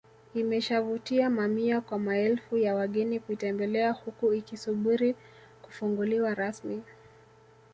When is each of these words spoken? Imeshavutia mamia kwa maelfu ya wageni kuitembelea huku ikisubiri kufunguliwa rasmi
Imeshavutia 0.35 1.29
mamia 1.29 1.81
kwa 1.81 1.99
maelfu 1.99 2.57
ya 2.57 2.75
wageni 2.75 3.19
kuitembelea 3.19 3.91
huku 3.91 4.33
ikisubiri 4.33 5.15
kufunguliwa 5.61 6.33
rasmi 6.35 6.83